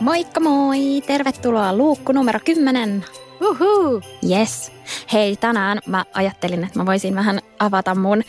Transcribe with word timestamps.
Moikka 0.00 0.40
moi! 0.40 1.02
Tervetuloa 1.06 1.76
luukku 1.76 2.12
numero 2.12 2.40
10. 2.44 3.04
Uhu. 3.40 4.02
Yes. 4.30 4.72
Hei, 5.12 5.36
tänään 5.36 5.78
mä 5.86 6.04
ajattelin, 6.14 6.64
että 6.64 6.78
mä 6.78 6.86
voisin 6.86 7.14
vähän 7.14 7.40
avata 7.58 7.94
mun 7.94 8.22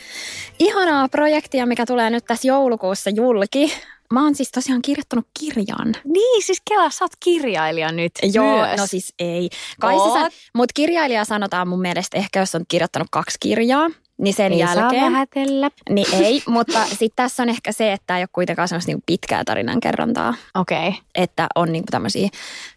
ihanaa 0.59 1.09
projektia, 1.09 1.65
mikä 1.65 1.85
tulee 1.85 2.09
nyt 2.09 2.25
tässä 2.25 2.47
joulukuussa 2.47 3.09
julki. 3.09 3.73
Mä 4.11 4.23
oon 4.23 4.35
siis 4.35 4.51
tosiaan 4.51 4.81
kirjoittanut 4.81 5.27
kirjan. 5.39 5.95
Niin, 6.05 6.43
siis 6.43 6.61
Kela, 6.69 6.89
sä 6.89 7.05
oot 7.05 7.11
kirjailija 7.19 7.91
nyt 7.91 8.11
Joo, 8.33 8.57
myös. 8.57 8.79
no 8.79 8.88
siis 8.88 9.13
ei. 9.19 9.49
Kai 9.79 9.95
sä, 10.13 10.29
mutta 10.53 10.73
kirjailija 10.73 11.25
sanotaan 11.25 11.67
mun 11.67 11.81
mielestä 11.81 12.17
ehkä, 12.17 12.39
jos 12.39 12.55
on 12.55 12.66
kirjoittanut 12.67 13.07
kaksi 13.11 13.38
kirjaa, 13.39 13.89
niin 14.17 14.33
sen 14.33 14.52
ei 14.52 14.59
jälkeen... 14.59 15.02
saa 15.02 15.11
vähätellä. 15.11 15.71
Niin 15.89 16.08
ei, 16.13 16.44
mutta 16.47 16.86
sitten 16.86 17.16
tässä 17.16 17.44
on 17.44 17.49
ehkä 17.49 17.71
se, 17.71 17.94
että 17.94 18.17
ei 18.17 18.21
ole 18.21 18.30
kuitenkaan 18.31 18.67
semmoista 18.67 18.89
niinku 18.89 19.03
pitkää 19.05 19.44
tarinan 19.44 19.80
kerrontaa, 19.80 20.33
Okei. 20.55 20.88
Okay. 20.88 21.02
että 21.16 21.47
on 21.55 21.71
niinku 21.71 21.88
tämmöisiä 21.91 22.30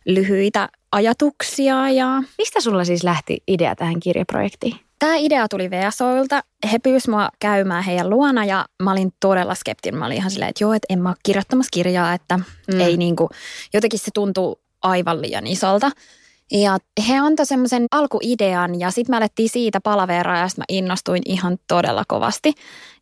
lyhyitä 0.07 0.69
ajatuksia 0.93 1.91
ja 1.91 2.23
Mistä 2.39 2.61
sulla 2.61 2.85
siis 2.85 3.05
lähti 3.05 3.43
idea 3.49 3.77
tähän 3.77 4.01
kirjaprojektiin? 4.01 4.84
Tämä 4.99 5.17
idea 5.17 5.49
tuli 5.49 5.71
VSOilta. 5.71 6.43
He 6.73 6.79
pyysivät 6.79 7.13
mua 7.17 7.29
käymään 7.41 7.85
heidän 7.85 8.11
luona 8.11 8.45
ja 8.45 8.65
mä 8.83 8.93
olin 8.93 9.13
todella 9.21 9.55
skeptinen. 9.55 9.99
Mä 9.99 10.07
olin 10.07 10.17
ihan 10.17 10.31
silleen, 10.31 10.49
että 10.49 10.65
joo, 10.65 10.73
että 10.73 10.87
en 10.89 11.03
mä 11.03 11.09
ole 11.09 11.17
kirjoittamassa 11.23 11.71
kirjaa, 11.73 12.13
että 12.15 12.37
Mm. 12.73 12.81
ei 12.81 12.97
niinku, 12.97 13.29
jotenkin 13.75 13.99
se 13.99 14.11
tuntuu 14.15 14.61
aivan 14.83 15.23
liian 15.23 15.47
isolta. 15.47 15.91
Ja 16.53 16.79
he 17.09 17.19
antoi 17.19 17.47
semmoisen 17.47 17.87
alkuidean 17.91 18.81
ja 18.81 18.91
sitten 18.91 19.13
me 19.13 19.17
alettiin 19.17 19.49
siitä 19.49 19.81
palaveraa 19.81 20.39
ja 20.39 20.49
mä 20.57 20.65
innostuin 20.69 21.23
ihan 21.27 21.59
todella 21.69 22.05
kovasti. 22.09 22.53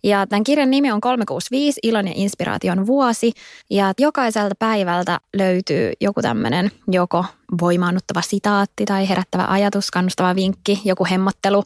Ja 0.05 0.27
tämän 0.27 0.45
kirjan 0.45 0.71
nimi 0.71 0.93
on 0.93 1.01
365, 1.01 1.81
ilon 1.83 2.09
ja 2.09 2.13
inspiraation 2.17 2.87
vuosi. 2.87 3.33
Ja 3.71 3.93
jokaiselta 3.99 4.55
päivältä 4.59 5.21
löytyy 5.37 5.93
joku 6.01 6.23
tämmöinen 6.23 6.71
joko 6.89 7.25
voimaannuttava 7.61 8.23
sitaatti 8.23 8.85
tai 8.85 9.09
herättävä 9.09 9.47
ajatus, 9.49 9.91
kannustava 9.91 10.35
vinkki, 10.35 10.81
joku 10.85 11.07
hemmottelu. 11.11 11.65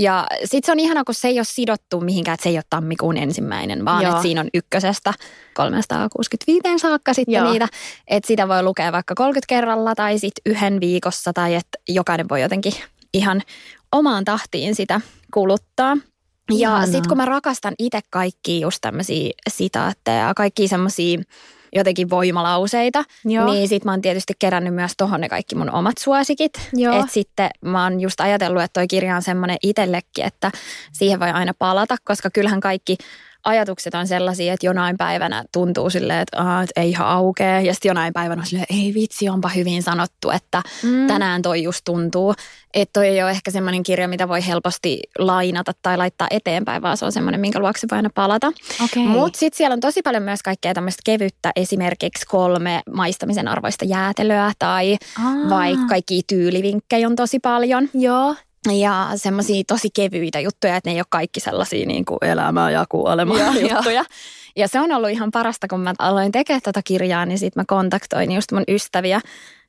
Ja 0.00 0.26
sitten 0.44 0.66
se 0.66 0.72
on 0.72 0.80
ihana, 0.80 1.04
kun 1.04 1.14
se 1.14 1.28
ei 1.28 1.38
ole 1.38 1.44
sidottu 1.44 2.00
mihinkään, 2.00 2.34
että 2.34 2.42
se 2.42 2.48
ei 2.48 2.56
ole 2.56 2.64
tammikuun 2.70 3.16
ensimmäinen, 3.16 3.84
vaan 3.84 4.06
että 4.06 4.22
siinä 4.22 4.40
on 4.40 4.48
ykkösestä 4.54 5.14
365 5.54 6.78
saakka 6.78 7.14
sitten 7.14 7.34
Joo. 7.34 7.50
niitä. 7.50 7.68
Että 8.08 8.26
sitä 8.26 8.48
voi 8.48 8.62
lukea 8.62 8.92
vaikka 8.92 9.14
30 9.14 9.46
kerralla 9.48 9.94
tai 9.94 10.18
sitten 10.18 10.52
yhden 10.52 10.80
viikossa 10.80 11.32
tai 11.32 11.54
että 11.54 11.78
jokainen 11.88 12.28
voi 12.28 12.42
jotenkin 12.42 12.72
ihan 13.14 13.42
omaan 13.92 14.24
tahtiin 14.24 14.74
sitä 14.74 15.00
kuluttaa. 15.34 15.96
Ja 16.58 16.82
sitten 16.84 17.08
kun 17.08 17.16
mä 17.16 17.24
rakastan 17.24 17.74
itse 17.78 18.00
kaikkia 18.10 18.60
just 18.60 18.78
tämmöisiä 18.80 19.30
sitaatteja 19.50 20.26
ja 20.26 20.34
kaikkia 20.34 20.68
semmoisia 20.68 21.18
jotenkin 21.72 22.10
voimalauseita, 22.10 23.04
Joo. 23.24 23.52
niin 23.52 23.68
sit 23.68 23.84
mä 23.84 23.90
oon 23.90 24.02
tietysti 24.02 24.32
kerännyt 24.38 24.74
myös 24.74 24.92
tohon 24.96 25.20
ne 25.20 25.28
kaikki 25.28 25.54
mun 25.54 25.70
omat 25.70 25.98
suosikit. 25.98 26.52
Joo. 26.72 27.00
Et 27.00 27.10
sitten 27.10 27.50
mä 27.60 27.82
oon 27.84 28.00
just 28.00 28.20
ajatellut, 28.20 28.62
että 28.62 28.80
toi 28.80 28.86
kirja 28.86 29.16
on 29.16 29.22
semmoinen 29.22 29.56
itsellekin, 29.62 30.24
että 30.24 30.50
siihen 30.92 31.20
voi 31.20 31.30
aina 31.30 31.52
palata, 31.58 31.96
koska 32.04 32.30
kyllähän 32.30 32.60
kaikki 32.60 32.96
ajatukset 33.44 33.94
on 33.94 34.06
sellaisia, 34.06 34.52
että 34.52 34.66
jonain 34.66 34.96
päivänä 34.96 35.44
tuntuu 35.52 35.90
silleen, 35.90 36.20
että, 36.20 36.42
Aa, 36.42 36.62
että 36.62 36.80
ei 36.80 36.90
ihan 36.90 37.06
aukee. 37.08 37.62
Ja 37.62 37.74
sitten 37.74 37.90
jonain 37.90 38.12
päivänä 38.12 38.40
on 38.42 38.46
silleen, 38.46 38.66
ei 38.70 38.94
vitsi, 38.94 39.28
onpa 39.28 39.48
hyvin 39.48 39.82
sanottu, 39.82 40.30
että 40.30 40.62
Mm. 40.82 41.06
tänään 41.06 41.42
toi 41.42 41.62
just 41.62 41.80
tuntuu. 41.84 42.34
Että 42.74 42.92
toi 42.92 43.06
ei 43.08 43.22
ole 43.22 43.30
ehkä 43.30 43.50
semmoinen 43.50 43.82
kirja, 43.82 44.08
mitä 44.08 44.28
voi 44.28 44.46
helposti 44.46 45.00
lainata 45.18 45.72
tai 45.82 45.96
laittaa 45.96 46.26
eteenpäin, 46.30 46.82
vaan 46.82 46.96
se 46.96 47.04
on 47.04 47.12
semmoinen, 47.12 47.40
minkä 47.40 47.58
luokse 47.58 47.86
voi 47.90 47.96
aina 47.96 48.10
palata. 48.14 48.46
Okei. 48.84 49.02
Mutta 49.06 49.38
sitten 49.38 49.56
siellä 49.58 49.74
on 49.74 49.80
tosi 49.80 50.02
paljon 50.02 50.22
myös 50.22 50.42
kaikkea 50.42 50.74
tämmöistä 50.74 51.02
kevyttä, 51.04 51.52
esimerkiksi 51.56 52.26
kolme 52.26 52.82
maistamisen 52.94 53.48
arvoista 53.48 53.84
jäätelöä 53.84 54.52
tai 54.58 54.96
Aa. 55.24 55.50
vaikka 55.50 55.86
kaikki 55.88 56.20
tyylivinkkejä 56.26 57.06
on 57.06 57.16
tosi 57.16 57.38
paljon. 57.38 57.88
Joo. 57.94 58.34
Ja 58.68 59.10
semmoisia 59.14 59.62
tosi 59.66 59.88
kevyitä 59.94 60.40
juttuja, 60.40 60.76
että 60.76 60.90
ne 60.90 60.94
ei 60.94 61.00
ole 61.00 61.06
kaikki 61.10 61.40
sellaisia 61.40 61.86
niin 61.86 62.04
kuin 62.04 62.18
elämää 62.22 62.70
ja 62.70 62.84
kuolemaa 62.88 63.38
joo. 63.38 63.52
juttuja. 63.52 64.04
Ja 64.56 64.68
se 64.68 64.80
on 64.80 64.92
ollut 64.92 65.10
ihan 65.10 65.30
parasta, 65.30 65.68
kun 65.68 65.80
mä 65.80 65.94
aloin 65.98 66.32
tekemään 66.32 66.62
tätä 66.62 66.80
kirjaa, 66.84 67.26
niin 67.26 67.38
sitten 67.38 67.60
mä 67.60 67.64
kontaktoin 67.66 68.32
just 68.32 68.52
mun 68.52 68.64
ystäviä. 68.68 69.20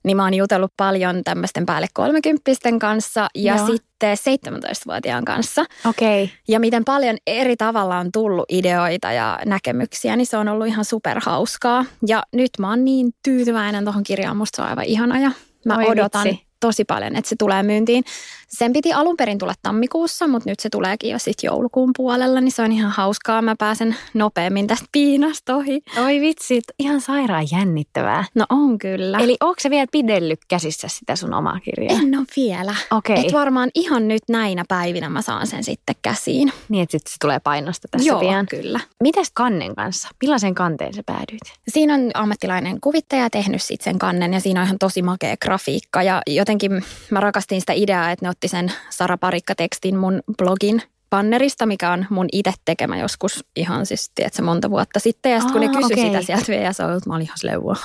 Niin 0.04 0.18
mä 0.18 0.24
oon 0.24 0.34
jutellut 0.34 0.74
paljon 0.78 1.24
tämmöisten 1.24 1.66
päälle 1.66 1.88
kolmekymppisten 1.94 2.80
kanssa 2.80 3.28
ja 3.36 3.56
Joo. 3.56 3.68
sitten 3.68 4.18
17-vuotiaan 4.18 5.26
kanssa. 5.26 5.66
Okei. 5.90 6.24
Okay. 6.24 6.36
Ja 6.48 6.60
miten 6.60 6.86
paljon 6.86 7.18
eri 7.28 7.58
tavalla 7.58 7.98
on 7.98 8.12
tullut 8.12 8.46
ideoita 8.50 9.12
ja 9.12 9.40
näkemyksiä, 9.46 10.16
niin 10.16 10.28
se 10.28 10.38
on 10.38 10.48
ollut 10.48 10.68
ihan 10.68 10.86
superhauskaa. 10.86 11.86
Ja 12.08 12.24
nyt 12.34 12.50
mä 12.60 12.70
oon 12.70 12.86
niin 12.86 13.12
tyytyväinen 13.24 13.84
tuohon 13.84 14.04
kirjaan, 14.04 14.38
musta 14.38 14.56
se 14.56 14.62
on 14.62 14.68
aivan 14.68 14.86
ihana 14.86 15.20
ja 15.20 15.32
mä 15.66 15.78
Oi 15.78 15.86
odotan 15.88 16.24
vitsi. 16.24 16.51
Tosi 16.62 16.86
paljon, 16.86 17.16
että 17.16 17.30
se 17.30 17.36
tulee 17.40 17.64
myyntiin. 17.64 18.04
Sen 18.48 18.74
piti 18.74 18.94
alun 18.94 19.18
perin 19.18 19.38
tulla 19.38 19.54
tammikuussa, 19.64 20.28
mutta 20.28 20.50
nyt 20.50 20.60
se 20.60 20.70
tuleekin 20.70 21.12
jo 21.12 21.20
sitten 21.20 21.48
joulukuun 21.48 21.92
puolella, 21.98 22.42
niin 22.42 22.52
se 22.52 22.62
on 22.62 22.72
ihan 22.72 22.92
hauskaa. 22.92 23.42
Mä 23.42 23.56
pääsen 23.60 23.96
nopeammin 24.14 24.68
tästä 24.68 24.86
piinasta 24.92 25.56
ohi. 25.56 25.82
Oi 26.06 26.22
vitsi, 26.22 26.62
ihan 26.80 27.02
sairaan 27.02 27.48
jännittävää. 27.52 28.26
No 28.36 28.46
on 28.50 28.78
kyllä. 28.78 29.20
Eli 29.20 29.38
onko 29.40 29.56
se 29.60 29.70
vielä 29.70 29.86
pidellyt 29.92 30.40
käsissä 30.48 30.88
sitä 30.88 31.16
sun 31.16 31.34
omaa 31.34 31.60
kirjaa? 31.60 32.00
en 32.00 32.18
ole 32.18 32.26
vielä. 32.36 32.76
Okei. 32.92 33.26
Et 33.26 33.34
varmaan 33.34 33.70
ihan 33.76 34.08
nyt 34.08 34.22
näinä 34.30 34.66
päivinä 34.68 35.10
mä 35.10 35.22
saan 35.22 35.48
sen 35.48 35.64
sitten 35.64 35.96
käsiin. 36.02 36.54
Niin, 36.70 36.84
että 36.84 36.92
sit 36.92 37.08
se 37.08 37.16
tulee 37.22 37.40
painosta 37.40 37.88
tässä 37.92 38.08
Joo, 38.08 38.20
pian. 38.20 38.46
kyllä. 38.46 38.80
Mitäs 39.04 39.32
kannen 39.34 39.76
kanssa? 39.76 40.10
Millaisen 40.22 40.56
kanteen 40.56 40.94
sä 40.94 41.04
päädyit? 41.06 41.42
Siinä 41.68 41.94
on 41.94 42.12
ammattilainen 42.14 42.82
kuvittaja 42.82 43.30
tehnyt 43.30 43.62
sit 43.62 43.82
sen 43.82 44.00
kannen 44.00 44.34
ja 44.34 44.40
siinä 44.40 44.60
on 44.60 44.66
ihan 44.66 44.80
tosi 44.80 45.02
makea 45.02 45.38
grafiikka. 45.38 46.04
Ja 46.04 46.22
jotenkin 46.52 46.84
mä 47.12 47.20
rakastin 47.20 47.60
sitä 47.62 47.74
ideaa, 47.74 48.12
että 48.12 48.26
ne 48.26 48.30
otti 48.30 48.48
sen 48.48 48.72
Sara 48.90 49.18
Parikka-tekstin 49.18 49.98
mun 49.98 50.22
blogin 50.38 50.82
bannerista, 51.10 51.66
mikä 51.66 51.92
on 51.92 52.06
mun 52.10 52.26
itse 52.32 52.54
tekemä 52.66 52.98
joskus 52.98 53.46
ihan 53.56 53.86
siis, 53.86 54.12
tiedätkö, 54.16 54.42
monta 54.42 54.70
vuotta 54.70 55.00
sitten. 55.00 55.32
Ja 55.32 55.40
sitten 55.40 55.52
kun 55.52 55.62
ne 55.62 55.68
kysyi 55.68 55.94
okei. 56.10 56.22
sitä 56.22 56.22
sieltä 56.46 56.70
VSOilta, 56.70 57.10
mä 57.10 57.16
olin 57.16 57.26
ihan 57.26 57.38
silleen, 57.38 57.64
what? 57.64 57.80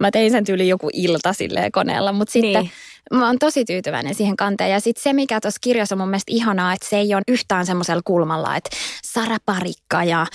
Mä 0.00 0.10
tein 0.10 0.30
sen 0.30 0.44
tyyli 0.44 0.68
joku 0.68 0.90
ilta 0.92 1.32
silleen 1.32 1.72
koneella, 1.72 2.12
mutta 2.12 2.32
sitten 2.32 2.62
Niin. 2.62 2.70
mä 3.18 3.26
oon 3.26 3.38
tosi 3.38 3.64
tyytyväinen 3.64 4.14
siihen 4.14 4.36
kanteen. 4.36 4.70
Ja 4.70 4.80
sitten 4.80 5.02
se, 5.02 5.12
mikä 5.12 5.40
tuossa 5.40 5.58
kirjassa 5.60 5.94
on 5.94 5.98
mun 5.98 6.08
mielestä 6.08 6.32
ihanaa, 6.32 6.72
että 6.72 6.88
se 6.88 6.96
ei 6.96 7.14
ole 7.14 7.22
yhtään 7.28 7.66
semmoisella 7.66 8.02
kulmalla, 8.04 8.56
että 8.56 8.70
Sara 9.04 9.36
Parikka 9.46 10.04
ja 10.04 10.26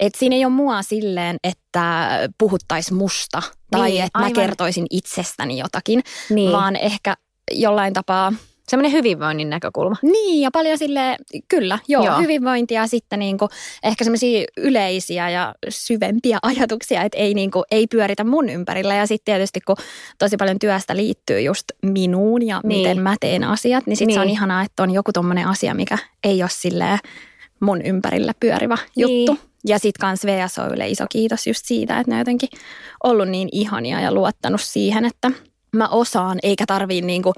että 0.00 0.18
siinä 0.18 0.36
ei 0.36 0.44
ole 0.44 0.52
mua 0.52 0.82
silleen, 0.82 1.36
että 1.44 2.08
puhuttaisiin 2.38 2.96
musta 2.98 3.42
tai 3.70 3.90
Niin, 3.90 4.02
että 4.04 4.18
mä 4.18 4.30
kertoisin 4.30 4.86
itsestäni 4.90 5.58
jotakin, 5.58 6.02
Niin. 6.30 6.52
vaan 6.52 6.76
ehkä 6.76 7.16
jollain 7.52 7.92
tapaa, 7.92 8.32
Semmoinen 8.68 8.92
hyvinvoinnin 8.92 9.50
näkökulma. 9.50 9.96
niin 10.02 10.40
ja 10.40 10.50
paljon 10.50 10.78
sille 10.78 11.16
kyllä, 11.48 11.78
joo, 11.88 12.04
Joo. 12.04 12.18
hyvinvointia 12.20 12.80
ja 12.80 12.86
sitten 12.86 13.18
niinku, 13.18 13.48
ehkä 13.82 14.04
semmoisia 14.04 14.44
yleisiä 14.56 15.30
ja 15.30 15.54
syvempiä 15.68 16.38
ajatuksia, 16.42 17.02
että 17.02 17.18
ei, 17.18 17.34
niinku, 17.34 17.64
ei 17.70 17.86
pyöritä 17.86 18.24
mun 18.24 18.48
ympärillä. 18.48 18.94
Ja 18.94 19.06
sitten 19.06 19.24
tietysti 19.34 19.60
kun 19.60 19.76
tosi 20.18 20.36
paljon 20.36 20.58
työstä 20.58 20.96
liittyy 20.96 21.40
just 21.40 21.64
minuun 21.82 22.46
ja 22.46 22.60
Niin. 22.64 22.68
niin. 22.68 22.80
miten 22.80 23.02
mä 23.02 23.16
teen 23.20 23.44
asiat, 23.44 23.86
niin 23.86 23.96
sitten 23.96 24.14
se 24.14 24.20
on 24.20 24.26
Niin. 24.26 24.34
ihanaa, 24.34 24.62
että 24.62 24.82
on 24.82 24.90
joku 24.90 25.12
tommonen 25.12 25.46
asia, 25.48 25.74
mikä 25.74 25.98
ei 26.24 26.42
ole 26.42 26.50
silleen 26.52 26.98
mun 27.60 27.82
ympärillä 27.82 28.32
pyörivä 28.40 28.78
Niin. 28.96 29.26
juttu. 29.26 29.38
Ja 29.66 29.78
sitten 29.78 30.00
kans 30.00 30.26
VSOille 30.26 30.88
iso 30.88 31.04
kiitos 31.10 31.46
just 31.46 31.60
siitä, 31.64 31.98
että 31.98 32.10
ne 32.10 32.14
on 32.14 32.18
jotenkin 32.18 32.48
ollut 33.04 33.28
niin 33.28 33.48
ihania 33.52 34.00
ja 34.00 34.12
luottanut 34.12 34.60
siihen, 34.60 35.04
että 35.04 35.30
mä 35.76 35.88
osaan, 35.88 36.38
eikä 36.42 36.66
tarvii 36.66 37.02
niinku 37.02 37.32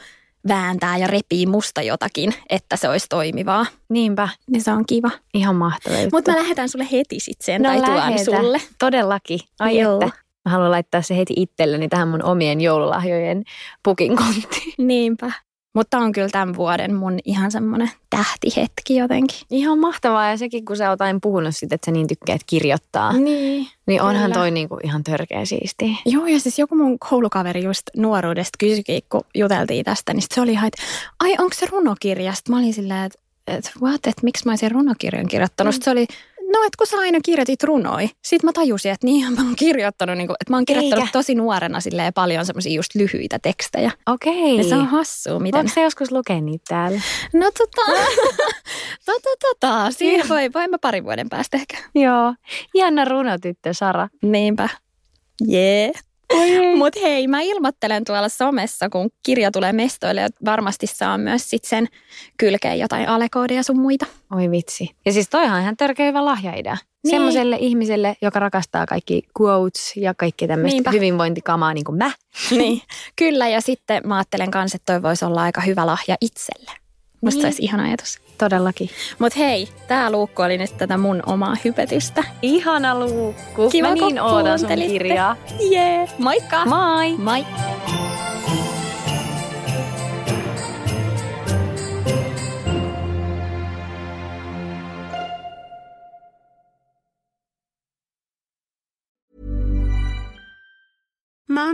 vääntää 0.48 0.98
ja 0.98 1.06
repii 1.06 1.46
musta 1.46 1.82
jotakin, 1.82 2.34
että 2.50 2.76
se 2.76 2.88
olisi 2.88 3.06
toimivaa. 3.08 3.66
Niinpä, 3.88 4.28
Niin 4.50 4.62
se 4.62 4.72
on 4.72 4.84
kiva. 4.86 5.10
ihan 5.34 5.56
mahtava 5.56 5.94
juttu. 5.94 6.16
Mutta 6.16 6.30
mä 6.30 6.38
lähetän 6.38 6.68
sulle 6.68 6.86
heti 6.92 7.20
sit 7.20 7.40
sen 7.40 7.62
No 7.62 7.68
tai 7.68 7.82
tuon 7.82 7.96
lähetä. 7.96 8.24
sulle. 8.24 8.60
Todellakin. 8.78 9.40
Ai 9.60 9.78
Joo. 9.80 9.94
että. 9.94 10.18
Mä 10.44 10.52
haluan 10.52 10.70
laittaa 10.70 11.02
se 11.02 11.16
heti 11.16 11.34
itselleni 11.36 11.88
tähän 11.88 12.08
mun 12.08 12.22
omien 12.24 12.60
joululahjojen 12.60 13.42
pukin 13.82 14.16
konttiin. 14.16 14.74
Niinpä. 14.78 15.32
Mutta 15.74 15.98
on 15.98 16.12
kyllä 16.12 16.28
tämän 16.28 16.56
vuoden 16.56 16.94
mun 16.94 17.18
ihan 17.24 17.50
semmoinen 17.50 17.90
tähtihetki 18.10 18.96
jotenkin. 18.96 19.38
Ihan 19.50 19.78
mahtavaa 19.78 20.30
ja 20.30 20.36
sekin, 20.36 20.64
kun 20.64 20.76
sä 20.76 20.90
oot 20.90 21.00
aina 21.00 21.18
puhunut 21.22 21.56
siitä, 21.56 21.74
että 21.74 21.86
sä 21.86 21.90
niin 21.90 22.06
tykkäät 22.06 22.40
kirjoittaa. 22.46 23.12
Niin. 23.12 23.66
Niin 23.86 24.02
onhan 24.02 24.22
Kyllä. 24.22 24.34
toi 24.34 24.50
niinku 24.50 24.78
ihan 24.84 25.04
törkeä 25.04 25.44
siistiä. 25.44 25.96
Joo, 26.06 26.26
ja 26.26 26.40
siis 26.40 26.58
joku 26.58 26.76
mun 26.76 26.98
koulukaveri 26.98 27.64
just 27.64 27.82
nuoruudesta 27.96 28.56
kysyikin, 28.58 29.02
kun 29.10 29.20
juteltiin 29.34 29.84
tästä, 29.84 30.14
niin 30.14 30.22
sit 30.22 30.32
se 30.32 30.40
oli 30.40 30.52
ihan, 30.52 30.66
että 30.66 30.82
ai 31.20 31.32
onko 31.38 31.54
se 31.54 31.66
runokirja? 31.70 32.32
Sitten 32.32 32.54
mä 32.54 32.60
olin 32.60 32.74
silleen, 32.74 33.04
että 33.04 33.18
et, 33.46 33.70
what, 33.82 33.94
että 34.06 34.22
miksi 34.22 34.44
mä 34.44 34.52
olisin 34.52 34.70
runokirjan 34.70 35.26
kirjoittanut? 35.26 35.74
Mm. 35.74 35.80
se 35.82 35.90
oli, 35.90 36.06
no 36.52 36.64
et 36.66 36.76
kun 36.76 36.86
sä 36.86 36.96
aina 36.96 37.18
kirjoitit 37.24 37.62
runoi. 37.62 38.10
Sitten 38.24 38.48
mä 38.48 38.52
tajusin, 38.52 38.92
että 38.92 39.06
niin 39.06 39.32
mä 39.32 39.42
oon 39.42 39.56
kirjoittanut, 39.56 40.16
niin 40.16 40.26
kuin, 40.26 40.36
että 40.40 40.52
mä 40.52 40.56
oon 40.56 40.64
kirjoittanut 40.64 41.02
Eikä. 41.02 41.12
tosi 41.12 41.34
nuorena 41.34 41.80
silleen 41.80 42.12
paljon 42.12 42.46
semmoisia 42.46 42.72
just 42.72 42.94
lyhyitä 42.94 43.38
tekstejä. 43.38 43.90
Okei. 44.06 44.56
Ja 44.56 44.64
se 44.64 44.74
on 44.74 44.86
hassua, 44.86 45.38
miten... 45.38 45.58
Onko 45.60 45.72
se 45.74 45.82
joskus 45.82 46.12
lukea 46.12 46.40
niitä 46.40 46.64
täällä? 46.68 47.00
No 47.34 47.50
tota, 47.58 47.82
tota, 49.06 49.28
tota, 49.40 49.90
siinä 49.90 50.24
voi, 50.28 50.52
voi 50.54 50.68
mä 50.68 50.78
parin 50.78 51.04
vuoden 51.04 51.28
päästä 51.28 51.56
ehkä. 51.56 51.76
Joo. 51.94 52.34
Ihana 52.74 53.04
runotyttö 53.04 53.74
Sara. 53.74 54.08
Niinpä. 54.22 54.68
Jee. 55.46 55.84
Yeah. 55.84 56.07
Mutta 56.76 57.00
hei, 57.00 57.28
mä 57.28 57.40
ilmoittelen 57.40 58.04
tuolla 58.04 58.28
somessa, 58.28 58.88
kun 58.88 59.10
kirja 59.22 59.50
tulee 59.50 59.72
mestoille, 59.72 60.24
että 60.24 60.44
varmasti 60.44 60.86
saa 60.86 61.18
myös 61.18 61.50
sit 61.50 61.64
sen 61.64 61.86
kylkeen 62.38 62.78
jotain 62.78 63.08
alekoodeja 63.08 63.62
sun 63.62 63.80
muita. 63.80 64.06
Oi 64.36 64.50
vitsi. 64.50 64.90
Ja 65.06 65.12
siis 65.12 65.28
toihan 65.28 65.62
ihan 65.62 65.76
törkeä 65.76 66.06
hyvä 66.06 66.24
lahjaidea. 66.24 66.76
Niin. 67.04 67.10
Semmoiselle 67.10 67.56
ihmiselle, 67.60 68.16
joka 68.22 68.38
rakastaa 68.38 68.86
kaikki 68.86 69.22
quotes 69.40 69.96
ja 69.96 70.14
kaikki 70.14 70.46
tämmöistä 70.46 70.90
hyvinvointikamaa 70.90 71.74
niin 71.74 71.84
kuin 71.84 71.98
mä. 71.98 72.10
Niin. 72.50 72.82
Kyllä, 73.16 73.48
ja 73.48 73.60
sitten 73.60 74.02
mä 74.04 74.16
ajattelen 74.16 74.50
kanssa, 74.50 74.76
että 74.76 74.92
toi 74.92 75.02
voisi 75.02 75.24
olla 75.24 75.42
aika 75.42 75.60
hyvä 75.60 75.86
lahja 75.86 76.16
itselle. 76.20 76.70
Musta 77.20 77.38
Niin. 77.38 77.46
olisi 77.46 77.62
ihana 77.62 77.84
ajatus. 77.84 78.18
Todellakin. 78.38 78.90
Mutta 79.18 79.38
hei, 79.38 79.68
tää 79.88 80.10
luukku 80.10 80.42
oli 80.42 80.58
nyt 80.58 80.76
tätä 80.78 80.98
mun 80.98 81.22
omaa 81.26 81.56
hypetystä. 81.64 82.24
Ihana 82.42 82.98
luukku. 82.98 83.70
Kiva, 83.70 83.88
mä 83.88 83.94
niin 83.94 84.22
ootan 84.22 84.58
sun 84.58 84.68
kirjaa. 84.68 85.36
Jee, 85.70 85.94
yeah. 85.94 86.08
moikka! 86.18 86.64
Moi! 86.64 87.16
Moi! 87.18 87.44